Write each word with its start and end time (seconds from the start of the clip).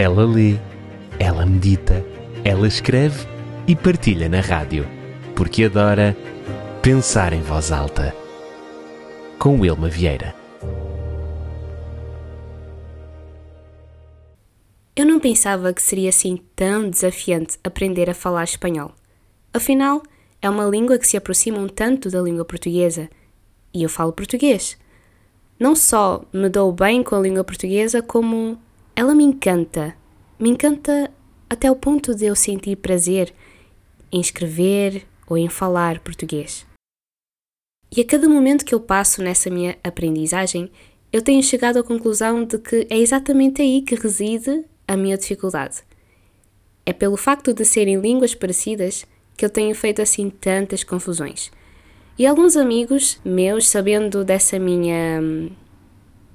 Ela 0.00 0.24
lê, 0.24 0.54
ela 1.18 1.44
medita, 1.44 2.06
ela 2.44 2.68
escreve 2.68 3.26
e 3.66 3.74
partilha 3.74 4.28
na 4.28 4.40
rádio, 4.40 4.86
porque 5.34 5.64
adora 5.64 6.16
pensar 6.80 7.32
em 7.32 7.42
voz 7.42 7.72
alta. 7.72 8.14
Com 9.40 9.58
Wilma 9.58 9.88
Vieira. 9.88 10.36
Eu 14.94 15.04
não 15.04 15.18
pensava 15.18 15.72
que 15.72 15.82
seria 15.82 16.10
assim 16.10 16.38
tão 16.54 16.88
desafiante 16.88 17.58
aprender 17.64 18.08
a 18.08 18.14
falar 18.14 18.44
espanhol. 18.44 18.92
Afinal, 19.52 20.00
é 20.40 20.48
uma 20.48 20.66
língua 20.66 20.96
que 20.96 21.08
se 21.08 21.16
aproxima 21.16 21.58
um 21.58 21.66
tanto 21.66 22.08
da 22.08 22.22
língua 22.22 22.44
portuguesa. 22.44 23.10
E 23.74 23.82
eu 23.82 23.88
falo 23.88 24.12
português. 24.12 24.78
Não 25.58 25.74
só 25.74 26.22
me 26.32 26.48
dou 26.48 26.70
bem 26.72 27.02
com 27.02 27.16
a 27.16 27.20
língua 27.20 27.42
portuguesa, 27.42 28.00
como 28.00 28.60
ela 28.98 29.14
me 29.14 29.22
encanta. 29.22 29.94
Me 30.40 30.50
encanta 30.50 31.08
até 31.48 31.70
o 31.70 31.76
ponto 31.76 32.16
de 32.16 32.26
eu 32.26 32.34
sentir 32.34 32.74
prazer 32.74 33.32
em 34.10 34.20
escrever 34.20 35.06
ou 35.28 35.38
em 35.38 35.48
falar 35.48 36.00
português. 36.00 36.66
E 37.96 38.00
a 38.00 38.04
cada 38.04 38.28
momento 38.28 38.64
que 38.64 38.74
eu 38.74 38.80
passo 38.80 39.22
nessa 39.22 39.48
minha 39.50 39.78
aprendizagem, 39.84 40.68
eu 41.12 41.22
tenho 41.22 41.40
chegado 41.44 41.78
à 41.78 41.82
conclusão 41.84 42.44
de 42.44 42.58
que 42.58 42.88
é 42.90 42.98
exatamente 42.98 43.62
aí 43.62 43.82
que 43.82 43.94
reside 43.94 44.64
a 44.88 44.96
minha 44.96 45.16
dificuldade. 45.16 45.76
É 46.84 46.92
pelo 46.92 47.16
facto 47.16 47.54
de 47.54 47.64
serem 47.64 48.00
línguas 48.00 48.34
parecidas 48.34 49.06
que 49.36 49.44
eu 49.44 49.50
tenho 49.50 49.76
feito 49.76 50.02
assim 50.02 50.28
tantas 50.28 50.82
confusões. 50.82 51.52
E 52.18 52.26
alguns 52.26 52.56
amigos 52.56 53.20
meus, 53.24 53.68
sabendo 53.68 54.24
dessa 54.24 54.58
minha 54.58 55.20
hum, 55.22 55.50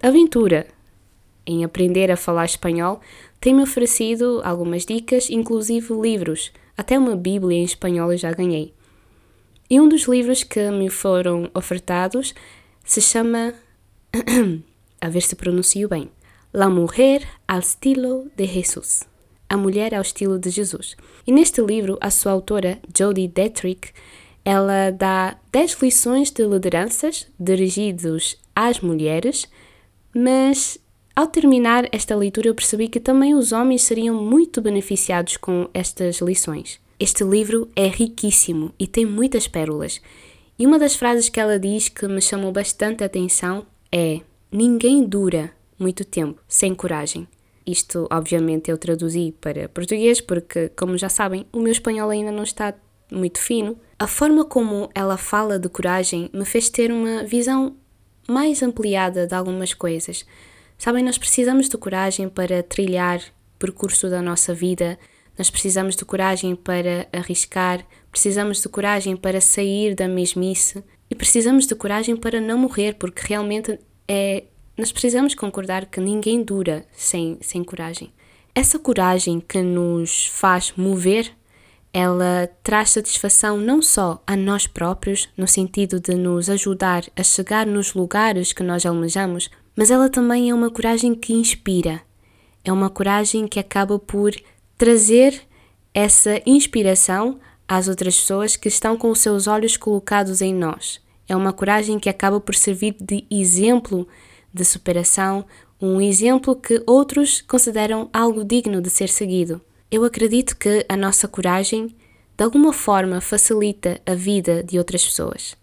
aventura 0.00 0.68
em 1.46 1.64
aprender 1.64 2.10
a 2.10 2.16
falar 2.16 2.44
espanhol, 2.44 3.00
têm-me 3.40 3.62
oferecido 3.62 4.40
algumas 4.44 4.84
dicas, 4.84 5.28
inclusive 5.30 5.92
livros. 5.94 6.52
Até 6.76 6.98
uma 6.98 7.16
Bíblia 7.16 7.58
em 7.58 7.64
espanhol 7.64 8.12
eu 8.12 8.18
já 8.18 8.32
ganhei. 8.32 8.72
E 9.68 9.80
um 9.80 9.88
dos 9.88 10.06
livros 10.06 10.42
que 10.42 10.70
me 10.70 10.90
foram 10.90 11.50
ofertados 11.54 12.34
se 12.84 13.00
chama. 13.00 13.54
a 15.00 15.08
ver 15.08 15.22
se 15.22 15.36
pronuncio 15.36 15.88
bem. 15.88 16.08
La 16.52 16.70
Mujer 16.70 17.26
al 17.46 17.58
estilo 17.58 18.30
de 18.36 18.46
Jesús. 18.46 19.02
A 19.48 19.56
Mulher 19.56 19.94
ao 19.94 20.02
Estilo 20.02 20.38
de 20.38 20.50
Jesus. 20.50 20.96
E 21.26 21.32
neste 21.32 21.60
livro, 21.60 21.98
a 22.00 22.10
sua 22.10 22.32
autora, 22.32 22.78
Jodie 22.96 23.28
Detrick, 23.28 23.90
ela 24.44 24.90
dá 24.90 25.36
10 25.52 25.82
lições 25.82 26.30
de 26.30 26.46
lideranças 26.46 27.26
dirigidos 27.38 28.36
às 28.54 28.80
mulheres, 28.80 29.48
mas 30.14 30.78
ao 31.14 31.26
terminar 31.26 31.88
esta 31.92 32.16
leitura 32.16 32.48
eu 32.48 32.54
percebi 32.54 32.88
que 32.88 33.00
também 33.00 33.34
os 33.34 33.52
homens 33.52 33.82
seriam 33.82 34.22
muito 34.22 34.60
beneficiados 34.60 35.36
com 35.36 35.68
estas 35.72 36.16
lições. 36.20 36.80
Este 36.98 37.24
livro 37.24 37.68
é 37.76 37.86
riquíssimo 37.86 38.72
e 38.78 38.86
tem 38.86 39.04
muitas 39.04 39.46
pérolas. 39.46 40.00
E 40.58 40.66
uma 40.66 40.78
das 40.78 40.94
frases 40.94 41.28
que 41.28 41.40
ela 41.40 41.58
diz 41.58 41.88
que 41.88 42.06
me 42.06 42.20
chamou 42.20 42.52
bastante 42.52 43.02
a 43.02 43.06
atenção 43.06 43.66
é: 43.90 44.20
Ninguém 44.50 45.04
dura 45.04 45.52
muito 45.78 46.04
tempo 46.04 46.40
sem 46.48 46.74
coragem. 46.74 47.26
Isto, 47.66 48.06
obviamente, 48.10 48.70
eu 48.70 48.78
traduzi 48.78 49.34
para 49.40 49.68
português 49.68 50.20
porque, 50.20 50.68
como 50.70 50.98
já 50.98 51.08
sabem, 51.08 51.46
o 51.52 51.60
meu 51.60 51.72
espanhol 51.72 52.10
ainda 52.10 52.30
não 52.30 52.42
está 52.42 52.74
muito 53.10 53.38
fino. 53.38 53.78
A 53.98 54.06
forma 54.06 54.44
como 54.44 54.90
ela 54.94 55.16
fala 55.16 55.58
de 55.58 55.68
coragem 55.68 56.30
me 56.32 56.44
fez 56.44 56.68
ter 56.68 56.92
uma 56.92 57.24
visão 57.24 57.76
mais 58.28 58.62
ampliada 58.62 59.26
de 59.26 59.34
algumas 59.34 59.74
coisas. 59.74 60.24
Sabem, 60.78 61.04
nós 61.04 61.18
precisamos 61.18 61.68
de 61.68 61.76
coragem 61.76 62.28
para 62.28 62.62
trilhar 62.62 63.18
o 63.18 63.58
percurso 63.58 64.10
da 64.10 64.20
nossa 64.20 64.52
vida, 64.52 64.98
nós 65.36 65.50
precisamos 65.50 65.96
de 65.96 66.04
coragem 66.04 66.54
para 66.54 67.08
arriscar, 67.12 67.84
precisamos 68.10 68.60
de 68.60 68.68
coragem 68.68 69.16
para 69.16 69.40
sair 69.40 69.94
da 69.94 70.06
mesmice. 70.06 70.82
E 71.10 71.14
precisamos 71.14 71.66
de 71.66 71.74
coragem 71.74 72.16
para 72.16 72.40
não 72.40 72.56
morrer, 72.56 72.94
porque 72.94 73.22
realmente 73.26 73.78
é 74.08 74.44
nós 74.76 74.90
precisamos 74.90 75.36
concordar 75.36 75.86
que 75.86 76.00
ninguém 76.00 76.42
dura 76.42 76.84
sem, 76.92 77.38
sem 77.40 77.62
coragem. 77.62 78.12
Essa 78.52 78.76
coragem 78.76 79.38
que 79.38 79.62
nos 79.62 80.26
faz 80.26 80.72
mover, 80.76 81.30
ela 81.92 82.50
traz 82.60 82.90
satisfação 82.90 83.56
não 83.56 83.80
só 83.80 84.20
a 84.26 84.34
nós 84.34 84.66
próprios, 84.66 85.28
no 85.36 85.46
sentido 85.46 86.00
de 86.00 86.16
nos 86.16 86.50
ajudar 86.50 87.04
a 87.16 87.22
chegar 87.22 87.66
nos 87.66 87.94
lugares 87.94 88.52
que 88.52 88.64
nós 88.64 88.84
almejamos, 88.84 89.48
mas 89.76 89.90
ela 89.90 90.08
também 90.08 90.50
é 90.50 90.54
uma 90.54 90.70
coragem 90.70 91.14
que 91.14 91.32
inspira. 91.32 92.02
É 92.64 92.72
uma 92.72 92.88
coragem 92.88 93.46
que 93.46 93.58
acaba 93.58 93.98
por 93.98 94.34
trazer 94.76 95.42
essa 95.92 96.40
inspiração 96.46 97.38
às 97.66 97.88
outras 97.88 98.16
pessoas 98.16 98.56
que 98.56 98.68
estão 98.68 98.96
com 98.96 99.10
os 99.10 99.20
seus 99.20 99.46
olhos 99.46 99.76
colocados 99.76 100.40
em 100.40 100.54
nós. 100.54 101.00
É 101.28 101.34
uma 101.34 101.52
coragem 101.52 101.98
que 101.98 102.08
acaba 102.08 102.40
por 102.40 102.54
servir 102.54 102.96
de 103.00 103.24
exemplo 103.30 104.06
de 104.52 104.64
superação, 104.64 105.44
um 105.80 106.00
exemplo 106.00 106.54
que 106.54 106.82
outros 106.86 107.40
consideram 107.40 108.08
algo 108.12 108.44
digno 108.44 108.80
de 108.80 108.90
ser 108.90 109.08
seguido. 109.08 109.60
Eu 109.90 110.04
acredito 110.04 110.56
que 110.56 110.84
a 110.88 110.96
nossa 110.96 111.26
coragem, 111.26 111.94
de 112.36 112.44
alguma 112.44 112.72
forma, 112.72 113.20
facilita 113.20 114.00
a 114.06 114.14
vida 114.14 114.62
de 114.62 114.78
outras 114.78 115.04
pessoas. 115.04 115.56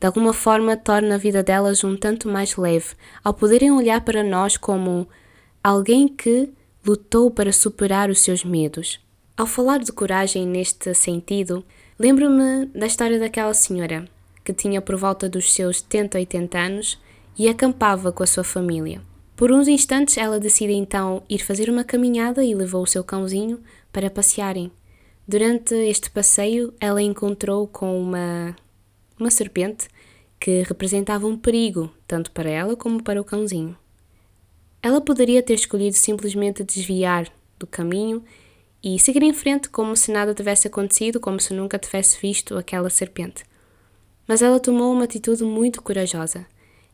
De 0.00 0.06
alguma 0.06 0.32
forma, 0.32 0.78
torna 0.78 1.16
a 1.16 1.18
vida 1.18 1.42
delas 1.42 1.84
um 1.84 1.94
tanto 1.94 2.26
mais 2.26 2.56
leve, 2.56 2.94
ao 3.22 3.34
poderem 3.34 3.70
olhar 3.70 4.00
para 4.00 4.24
nós 4.24 4.56
como 4.56 5.06
alguém 5.62 6.08
que 6.08 6.48
lutou 6.84 7.30
para 7.30 7.52
superar 7.52 8.08
os 8.08 8.20
seus 8.20 8.42
medos. 8.42 8.98
Ao 9.36 9.46
falar 9.46 9.78
de 9.78 9.92
coragem 9.92 10.46
neste 10.46 10.94
sentido, 10.94 11.62
lembro-me 11.98 12.66
da 12.74 12.86
história 12.86 13.18
daquela 13.18 13.52
senhora 13.52 14.08
que 14.42 14.54
tinha 14.54 14.80
por 14.80 14.96
volta 14.96 15.28
dos 15.28 15.52
seus 15.52 15.78
70, 15.78 16.18
80 16.18 16.58
anos 16.58 16.98
e 17.38 17.48
acampava 17.48 18.10
com 18.10 18.22
a 18.22 18.26
sua 18.26 18.42
família. 18.42 19.02
Por 19.36 19.52
uns 19.52 19.68
instantes, 19.68 20.16
ela 20.18 20.40
decide 20.40 20.72
então 20.72 21.22
ir 21.28 21.38
fazer 21.38 21.70
uma 21.70 21.84
caminhada 21.84 22.44
e 22.44 22.54
levou 22.54 22.82
o 22.82 22.86
seu 22.86 23.04
cãozinho 23.04 23.60
para 23.92 24.10
passearem. 24.10 24.70
Durante 25.26 25.74
este 25.74 26.10
passeio, 26.10 26.74
ela 26.80 27.00
encontrou 27.00 27.66
com 27.66 28.00
uma, 28.00 28.56
uma 29.20 29.30
serpente 29.30 29.88
que 30.40 30.62
representava 30.62 31.26
um 31.26 31.36
perigo, 31.36 31.92
tanto 32.08 32.30
para 32.32 32.48
ela 32.48 32.74
como 32.74 33.02
para 33.02 33.20
o 33.20 33.24
cãozinho. 33.24 33.76
Ela 34.82 35.00
poderia 35.00 35.42
ter 35.42 35.54
escolhido 35.54 35.94
simplesmente 35.94 36.64
desviar 36.64 37.30
do 37.58 37.66
caminho 37.66 38.24
e 38.82 38.98
seguir 38.98 39.22
em 39.22 39.34
frente 39.34 39.68
como 39.68 39.94
se 39.94 40.10
nada 40.10 40.34
tivesse 40.34 40.66
acontecido, 40.66 41.20
como 41.20 41.38
se 41.38 41.52
nunca 41.52 41.78
tivesse 41.78 42.18
visto 42.18 42.56
aquela 42.56 42.88
serpente. 42.88 43.44
Mas 44.26 44.40
ela 44.40 44.58
tomou 44.58 44.92
uma 44.92 45.04
atitude 45.04 45.44
muito 45.44 45.82
corajosa. 45.82 46.46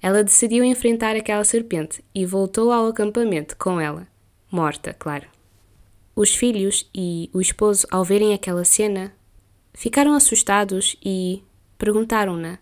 Ela 0.03 0.25
decidiu 0.25 0.65
enfrentar 0.65 1.15
aquela 1.15 1.45
serpente 1.45 2.05
e 2.13 2.27
voltou 2.27 2.73
ao 2.73 2.89
acampamento 2.89 3.57
com 3.57 3.81
ela, 3.81 4.09
morta, 4.51 4.93
claro. 4.93 5.27
Os 6.15 6.35
filhos 6.35 6.89
e 6.95 7.31
o 7.33 7.41
esposo, 7.41 7.87
ao 7.91 8.05
verem 8.05 8.35
aquela 8.35 8.65
cena, 8.65 9.13
ficaram 9.73 10.15
assustados 10.15 10.97
e 11.05 11.43
perguntaram-na 11.79 12.59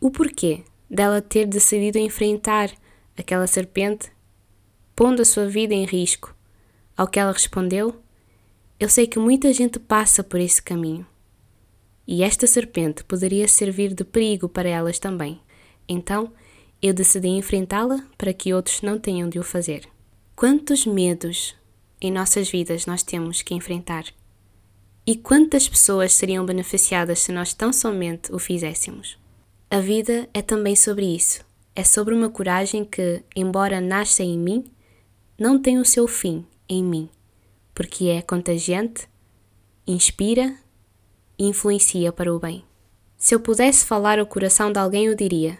o 0.00 0.10
porquê 0.10 0.64
dela 0.88 1.20
ter 1.20 1.46
decidido 1.46 1.98
enfrentar 1.98 2.70
aquela 3.16 3.46
serpente, 3.46 4.10
pondo 4.96 5.22
a 5.22 5.24
sua 5.24 5.46
vida 5.46 5.74
em 5.74 5.84
risco. 5.84 6.34
Ao 6.96 7.06
que 7.06 7.18
ela 7.18 7.32
respondeu: 7.32 8.00
Eu 8.78 8.88
sei 8.88 9.06
que 9.06 9.18
muita 9.18 9.52
gente 9.52 9.78
passa 9.78 10.24
por 10.24 10.40
esse 10.40 10.62
caminho. 10.62 11.06
E 12.06 12.22
esta 12.22 12.46
serpente 12.46 13.04
poderia 13.04 13.46
servir 13.46 13.94
de 13.94 14.04
perigo 14.04 14.48
para 14.48 14.68
elas 14.68 14.98
também. 14.98 15.40
Então, 15.88 16.32
eu 16.82 16.92
decidi 16.92 17.28
enfrentá-la 17.28 18.04
para 18.16 18.32
que 18.32 18.52
outros 18.52 18.82
não 18.82 18.98
tenham 18.98 19.28
de 19.28 19.38
o 19.38 19.44
fazer. 19.44 19.86
Quantos 20.34 20.86
medos 20.86 21.54
em 22.00 22.10
nossas 22.10 22.50
vidas 22.50 22.86
nós 22.86 23.02
temos 23.02 23.42
que 23.42 23.54
enfrentar? 23.54 24.04
E 25.06 25.16
quantas 25.16 25.68
pessoas 25.68 26.12
seriam 26.12 26.44
beneficiadas 26.44 27.20
se 27.20 27.32
nós 27.32 27.54
tão 27.54 27.72
somente 27.72 28.32
o 28.32 28.38
fizéssemos? 28.38 29.18
A 29.70 29.80
vida 29.80 30.28
é 30.34 30.42
também 30.42 30.76
sobre 30.76 31.14
isso. 31.14 31.44
É 31.74 31.84
sobre 31.84 32.14
uma 32.14 32.28
coragem 32.28 32.84
que, 32.84 33.22
embora 33.34 33.80
nasça 33.80 34.22
em 34.22 34.38
mim, 34.38 34.70
não 35.38 35.60
tem 35.60 35.78
o 35.78 35.84
seu 35.84 36.06
fim 36.06 36.44
em 36.68 36.84
mim, 36.84 37.08
porque 37.74 38.06
é 38.06 38.20
contagiante, 38.20 39.08
inspira 39.86 40.54
e 41.38 41.46
influencia 41.46 42.12
para 42.12 42.34
o 42.34 42.38
bem. 42.38 42.64
Se 43.16 43.34
eu 43.34 43.40
pudesse 43.40 43.84
falar 43.84 44.18
ao 44.18 44.26
coração 44.26 44.70
de 44.70 44.78
alguém, 44.78 45.06
eu 45.06 45.14
diria: 45.14 45.58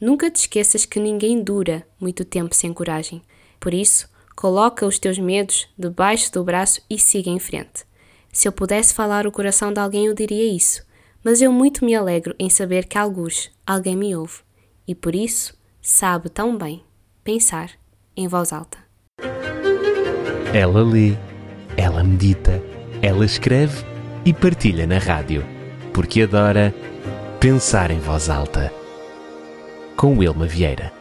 Nunca 0.00 0.30
te 0.30 0.36
esqueças 0.36 0.86
que 0.86 0.98
ninguém 0.98 1.42
dura 1.42 1.86
muito 2.00 2.24
tempo 2.24 2.54
sem 2.54 2.72
coragem. 2.72 3.22
Por 3.58 3.74
isso, 3.74 4.08
coloca 4.34 4.86
os 4.86 4.98
teus 4.98 5.18
medos 5.18 5.68
debaixo 5.76 6.32
do 6.32 6.42
braço 6.42 6.80
e 6.88 6.98
siga 6.98 7.28
em 7.28 7.38
frente. 7.38 7.84
Se 8.32 8.46
eu 8.46 8.52
pudesse 8.52 8.94
falar 8.94 9.26
o 9.26 9.32
coração 9.32 9.72
de 9.72 9.80
alguém, 9.80 10.06
eu 10.06 10.14
diria 10.14 10.54
isso, 10.54 10.84
mas 11.22 11.42
eu 11.42 11.52
muito 11.52 11.84
me 11.84 11.94
alegro 11.94 12.34
em 12.38 12.48
saber 12.48 12.86
que 12.86 12.96
alguns 12.96 13.50
alguém 13.66 13.96
me 13.96 14.14
ouve 14.14 14.38
e 14.86 14.94
por 14.94 15.14
isso 15.14 15.56
sabe 15.82 16.28
tão 16.28 16.56
bem 16.56 16.84
pensar 17.24 17.70
em 18.16 18.28
voz 18.28 18.52
alta. 18.52 18.78
Ela 20.54 20.82
lê, 20.82 21.16
ela 21.76 22.02
medita, 22.02 22.62
ela 23.02 23.24
escreve 23.24 23.84
e 24.24 24.32
partilha 24.32 24.86
na 24.86 24.98
rádio, 24.98 25.44
porque 25.92 26.22
adora 26.22 26.74
pensar 27.38 27.90
em 27.90 27.98
voz 27.98 28.28
alta. 28.28 28.72
Com 29.96 30.18
Wilma 30.18 30.46
Vieira. 30.46 30.99